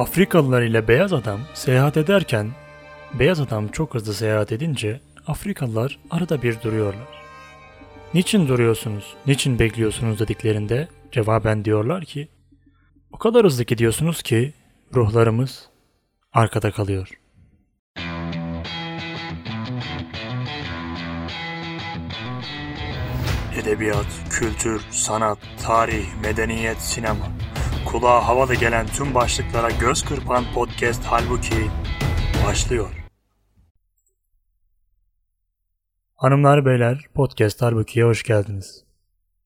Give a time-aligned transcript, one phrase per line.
[0.00, 2.50] Afrikalılar ile beyaz adam seyahat ederken
[3.14, 7.22] beyaz adam çok hızlı seyahat edince Afrikalılar arada bir duruyorlar.
[8.14, 12.28] Niçin duruyorsunuz, niçin bekliyorsunuz dediklerinde cevaben diyorlar ki
[13.12, 14.52] o kadar hızlı gidiyorsunuz ki
[14.94, 15.68] ruhlarımız
[16.32, 17.08] arkada kalıyor.
[23.62, 27.39] Edebiyat, kültür, sanat, tarih, medeniyet, sinema.
[27.86, 31.70] Kulağa havalı gelen tüm başlıklara göz kırpan podcast halbuki
[32.46, 33.06] başlıyor.
[36.14, 38.84] Hanımlar beyler podcast halbuki'ye hoş geldiniz.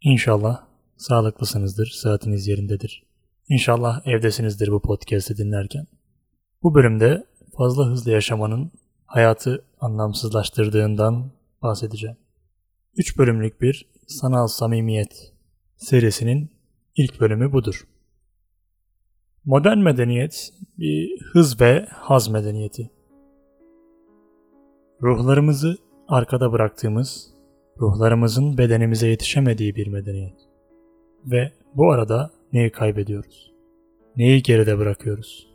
[0.00, 0.64] İnşallah
[0.96, 3.02] sağlıklısınızdır, saatiniz yerindedir.
[3.48, 5.86] İnşallah evdesinizdir bu podcast'i dinlerken.
[6.62, 8.72] Bu bölümde fazla hızlı yaşamanın
[9.06, 11.30] hayatı anlamsızlaştırdığından
[11.62, 12.16] bahsedeceğim.
[12.96, 15.32] 3 bölümlük bir sanal samimiyet
[15.76, 16.50] serisinin
[16.96, 17.84] ilk bölümü budur.
[19.46, 22.90] Modern medeniyet bir hız ve haz medeniyeti.
[25.02, 25.76] Ruhlarımızı
[26.08, 27.34] arkada bıraktığımız,
[27.80, 30.36] ruhlarımızın bedenimize yetişemediği bir medeniyet.
[31.24, 33.52] Ve bu arada neyi kaybediyoruz?
[34.16, 35.48] Neyi geride bırakıyoruz?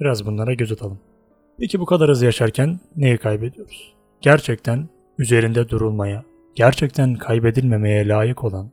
[0.00, 0.98] Biraz bunlara göz atalım.
[1.58, 3.94] Peki bu kadar hızlı yaşarken neyi kaybediyoruz?
[4.20, 8.70] Gerçekten üzerinde durulmaya, gerçekten kaybedilmemeye layık olan,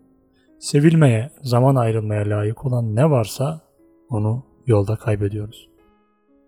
[0.60, 3.62] sevilmeye, zaman ayrılmaya layık olan ne varsa
[4.10, 5.70] onu yolda kaybediyoruz.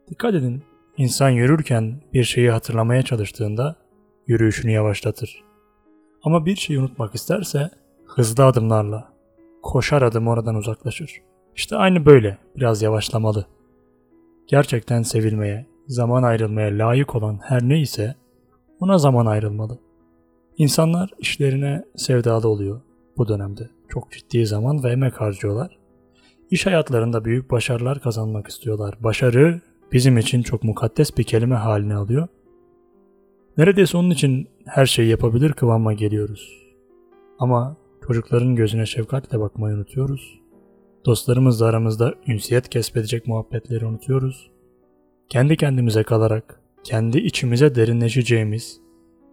[0.10, 0.64] Dikkat edin,
[0.98, 3.76] insan yürürken bir şeyi hatırlamaya çalıştığında
[4.28, 5.44] yürüyüşünü yavaşlatır.
[6.24, 7.70] Ama bir şeyi unutmak isterse
[8.06, 9.14] hızlı adımlarla,
[9.64, 11.22] koşar adım oradan uzaklaşır.
[11.56, 13.46] İşte aynı böyle biraz yavaşlamalı.
[14.48, 18.16] Gerçekten sevilmeye, zaman ayrılmaya layık olan her neyse
[18.80, 19.80] ona zaman ayrılmalı.
[20.58, 22.82] İnsanlar işlerine sevdalı oluyor
[23.18, 23.70] bu dönemde.
[23.90, 25.81] Çok ciddi zaman ve emek harcıyorlar.
[26.52, 28.96] İş hayatlarında büyük başarılar kazanmak istiyorlar.
[29.00, 32.28] Başarı bizim için çok mukaddes bir kelime haline alıyor.
[33.58, 36.72] Neredeyse onun için her şeyi yapabilir kıvama geliyoruz.
[37.40, 40.40] Ama çocukların gözüne şefkatle bakmayı unutuyoruz.
[41.06, 44.52] Dostlarımızla aramızda ünsiyet kesbedecek muhabbetleri unutuyoruz.
[45.30, 48.80] Kendi kendimize kalarak, kendi içimize derinleşeceğimiz,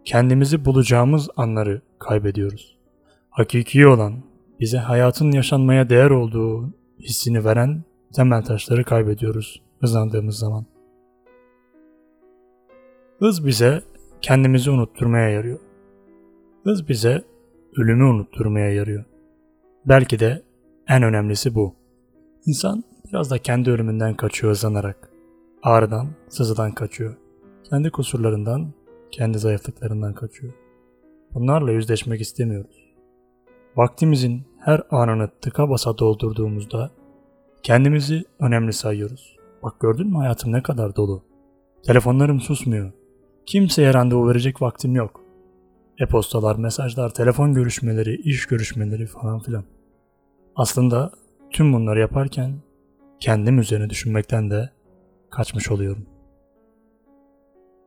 [0.04, 2.78] kendimizi bulacağımız anları kaybediyoruz.
[3.30, 4.14] Hakiki olan,
[4.60, 7.82] bize hayatın yaşanmaya değer olduğu hissini veren
[8.12, 10.64] temel taşları kaybediyoruz hızlandığımız zaman.
[13.18, 13.82] Hız bize
[14.20, 15.58] kendimizi unutturmaya yarıyor.
[16.64, 17.24] Hız bize
[17.76, 19.04] ölümü unutturmaya yarıyor.
[19.86, 20.42] Belki de
[20.88, 21.74] en önemlisi bu.
[22.46, 25.10] İnsan biraz da kendi ölümünden kaçıyor hızlanarak.
[25.62, 27.16] Ağrıdan, sızıdan kaçıyor.
[27.70, 28.72] Kendi kusurlarından,
[29.10, 30.52] kendi zayıflıklarından kaçıyor.
[31.34, 32.94] Bunlarla yüzleşmek istemiyoruz.
[33.76, 36.90] Vaktimizin her anını tıka basa doldurduğumuzda
[37.62, 39.36] kendimizi önemli sayıyoruz.
[39.62, 41.22] Bak gördün mü hayatım ne kadar dolu.
[41.86, 42.92] Telefonlarım susmuyor.
[43.46, 45.20] Kimseye randevu verecek vaktim yok.
[45.98, 49.64] E-postalar, mesajlar, telefon görüşmeleri, iş görüşmeleri falan filan.
[50.56, 51.12] Aslında
[51.50, 52.52] tüm bunları yaparken
[53.20, 54.70] kendim üzerine düşünmekten de
[55.30, 56.06] kaçmış oluyorum.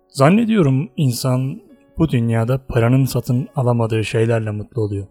[0.09, 1.61] Zannediyorum insan
[1.97, 5.07] bu dünyada paranın satın alamadığı şeylerle mutlu oluyor.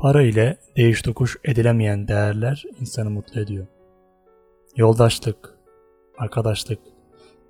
[0.00, 3.66] Para ile değiş tokuş edilemeyen değerler insanı mutlu ediyor.
[4.76, 5.54] Yoldaşlık,
[6.18, 6.78] arkadaşlık,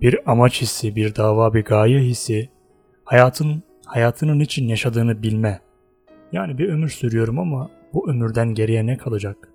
[0.00, 2.48] bir amaç hissi, bir dava, bir gaye hissi,
[3.04, 5.60] hayatın hayatının için yaşadığını bilme.
[6.32, 9.48] Yani bir ömür sürüyorum ama bu ömürden geriye ne kalacak?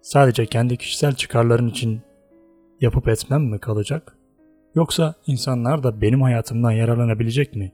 [0.00, 2.00] Sadece kendi kişisel çıkarların için
[2.80, 4.16] yapıp etmem mi kalacak?
[4.74, 7.72] Yoksa insanlar da benim hayatımdan yararlanabilecek mi?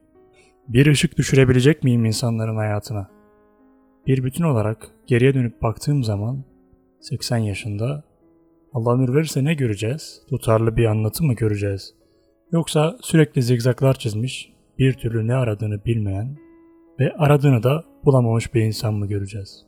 [0.69, 3.15] Bir ışık düşürebilecek miyim insanların hayatına?
[4.06, 6.44] Bir bütün olarak geriye dönüp baktığım zaman
[7.00, 8.04] 80 yaşında
[8.72, 10.22] Allah ömür verirse ne göreceğiz?
[10.30, 11.95] Tutarlı bir anlatı mı göreceğiz?
[12.53, 16.36] Yoksa sürekli zigzaklar çizmiş, bir türlü ne aradığını bilmeyen
[17.01, 19.66] ve aradığını da bulamamış bir insan mı göreceğiz?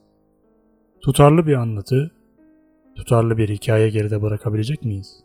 [1.01, 2.11] Tutarlı bir anlatı,
[2.97, 5.25] tutarlı bir hikaye geride bırakabilecek miyiz?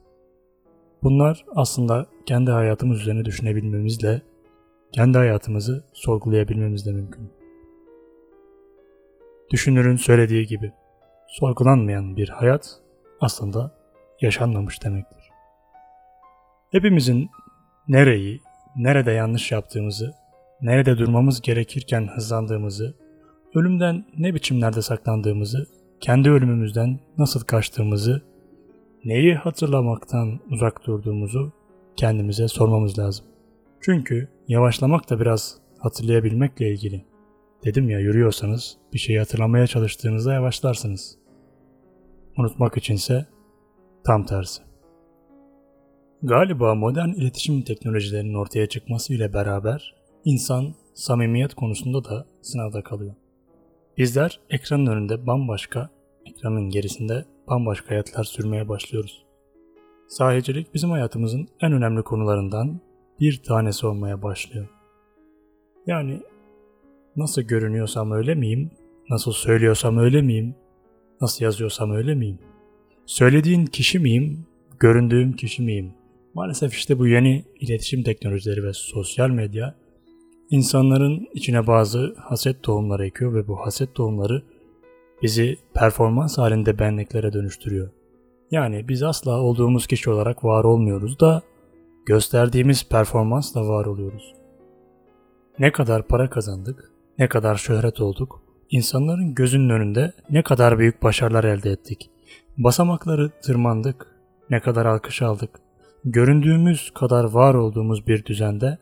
[1.03, 4.21] Bunlar aslında kendi hayatımız üzerine düşünebilmemizle,
[4.91, 7.40] kendi hayatımızı sorgulayabilmemizle mümkün.
[9.51, 10.71] Düşünürün söylediği gibi,
[11.27, 12.80] sorgulanmayan bir hayat
[13.21, 13.71] aslında
[14.21, 15.30] yaşanmamış demektir.
[16.71, 17.30] Hepimizin
[17.88, 18.42] nereyi,
[18.75, 20.13] nerede yanlış yaptığımızı,
[20.62, 22.95] nerede durmamız gerekirken hızlandığımızı,
[23.56, 25.68] ölümden ne biçimlerde saklandığımızı,
[26.00, 28.21] kendi ölümümüzden nasıl kaçtığımızı,
[29.06, 31.53] neyi hatırlamaktan uzak durduğumuzu
[31.95, 33.25] kendimize sormamız lazım.
[33.81, 37.10] Çünkü yavaşlamak da biraz hatırlayabilmekle ilgili.
[37.65, 41.17] Dedim ya yürüyorsanız bir şeyi hatırlamaya çalıştığınızda yavaşlarsınız.
[42.37, 43.25] Unutmak içinse
[44.03, 44.61] tam tersi.
[46.23, 53.13] Galiba modern iletişim teknolojilerinin ortaya çıkması ile beraber insan samimiyet konusunda da sınavda kalıyor.
[53.97, 55.89] Bizler ekranın önünde bambaşka,
[56.25, 59.25] ekranın gerisinde bambaşka hayatlar sürmeye başlıyoruz.
[60.07, 62.79] Sahicilik bizim hayatımızın en önemli konularından
[63.19, 64.67] bir tanesi olmaya başlıyor.
[65.87, 66.21] Yani
[67.15, 68.71] nasıl görünüyorsam öyle miyim?
[69.09, 70.55] Nasıl söylüyorsam öyle miyim?
[71.21, 72.39] Nasıl yazıyorsam öyle miyim?
[73.05, 74.45] Söylediğin kişi miyim?
[74.79, 75.93] Göründüğüm kişi miyim?
[76.33, 79.75] Maalesef işte bu yeni iletişim teknolojileri ve sosyal medya
[80.49, 84.43] insanların içine bazı haset tohumları ekiyor ve bu haset tohumları
[85.21, 87.89] bizi performans halinde benliklere dönüştürüyor.
[88.51, 91.41] Yani biz asla olduğumuz kişi olarak var olmuyoruz da
[92.05, 94.35] gösterdiğimiz performansla var oluyoruz.
[95.59, 101.43] Ne kadar para kazandık, ne kadar şöhret olduk, insanların gözünün önünde ne kadar büyük başarılar
[101.43, 102.09] elde ettik.
[102.57, 104.07] Basamakları tırmandık,
[104.49, 105.49] ne kadar alkış aldık.
[106.05, 108.77] Göründüğümüz kadar var olduğumuz bir düzende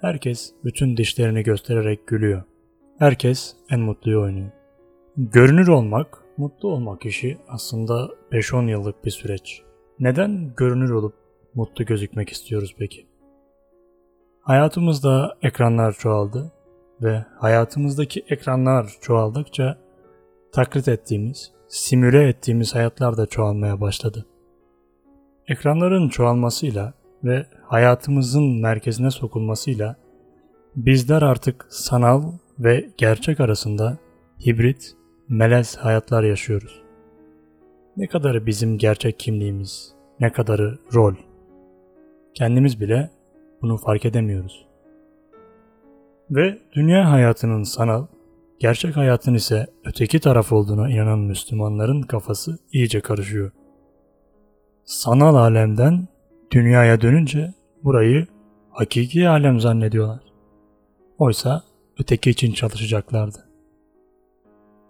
[0.00, 2.42] herkes bütün dişlerini göstererek gülüyor.
[2.98, 4.50] Herkes en mutluyu oynuyor.
[5.16, 9.62] Görünür olmak, mutlu olmak işi aslında 5-10 yıllık bir süreç.
[10.00, 11.14] Neden görünür olup
[11.54, 13.06] mutlu gözükmek istiyoruz peki?
[14.40, 16.52] Hayatımızda ekranlar çoğaldı
[17.02, 19.78] ve hayatımızdaki ekranlar çoğaldıkça
[20.52, 24.26] taklit ettiğimiz, simüle ettiğimiz hayatlar da çoğalmaya başladı.
[25.48, 26.92] Ekranların çoğalmasıyla
[27.24, 29.96] ve hayatımızın merkezine sokulmasıyla
[30.76, 32.22] bizler artık sanal
[32.58, 33.98] ve gerçek arasında
[34.46, 34.96] hibrit,
[35.28, 36.82] melez hayatlar yaşıyoruz.
[37.96, 41.14] Ne kadarı bizim gerçek kimliğimiz, ne kadarı rol.
[42.34, 43.10] Kendimiz bile
[43.62, 44.71] bunu fark edemiyoruz.
[46.34, 48.06] Ve dünya hayatının sanal,
[48.58, 53.50] gerçek hayatın ise öteki taraf olduğuna inanan Müslümanların kafası iyice karışıyor.
[54.84, 56.08] Sanal alemden
[56.50, 58.26] dünyaya dönünce burayı
[58.70, 60.20] hakiki alem zannediyorlar.
[61.18, 61.62] Oysa
[61.98, 63.48] öteki için çalışacaklardı.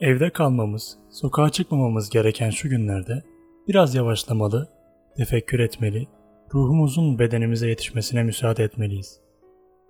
[0.01, 3.23] Evde kalmamız, sokağa çıkmamamız gereken şu günlerde
[3.69, 4.69] biraz yavaşlamalı,
[5.17, 6.09] tefekkür etmeli,
[6.55, 9.23] ruhumuzun bedenimize yetişmesine müsaade etmeliyiz.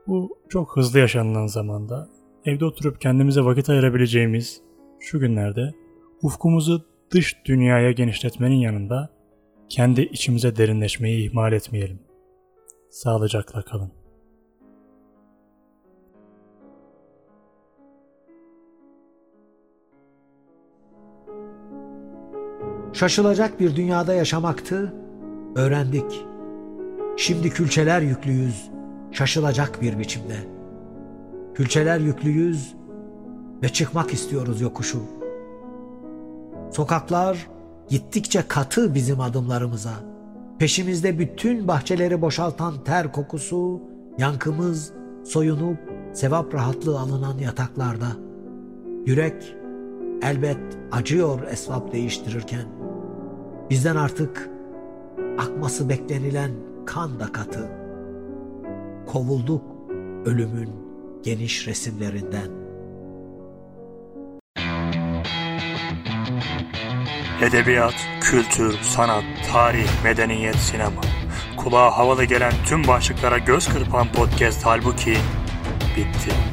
[0.07, 2.09] Bu çok hızlı yaşanılan zamanda
[2.45, 4.61] evde oturup kendimize vakit ayırabileceğimiz
[5.01, 5.75] şu günlerde
[6.23, 9.11] ufkumuzu dış dünyaya genişletmenin yanında
[9.69, 11.99] kendi içimize derinleşmeyi ihmal etmeyelim.
[12.91, 13.93] Sağlıcakla kalın.
[22.93, 24.95] Şaşılacak bir dünyada yaşamaktı,
[25.57, 26.25] öğrendik.
[27.17, 28.71] Şimdi külçeler yüklüyüz,
[29.13, 30.37] şaşılacak bir biçimde.
[31.55, 32.75] Külçeler yüklüyüz
[33.63, 35.03] ve çıkmak istiyoruz yokuşu.
[36.71, 37.47] Sokaklar
[37.89, 39.93] gittikçe katı bizim adımlarımıza.
[40.59, 43.81] Peşimizde bütün bahçeleri boşaltan ter kokusu,
[44.19, 44.93] yankımız
[45.25, 45.79] soyunup
[46.13, 48.07] sevap rahatlığı alınan yataklarda.
[49.07, 49.55] Yürek
[50.23, 50.59] elbet
[50.93, 52.65] acıyor esvap değiştirirken.
[53.71, 54.51] Bizden artık
[55.39, 56.51] akması beklenilen
[56.87, 57.82] kan da katı.
[59.07, 59.63] Kovulduk
[60.27, 60.71] ölümün
[61.25, 62.63] geniş resimlerinden.
[67.43, 71.01] Edebiyat, kültür, sanat, tarih, medeniyet, sinema.
[71.57, 75.17] Kulağa havalı gelen tüm başlıklara göz kırpan podcast halbuki
[75.97, 76.52] bitti.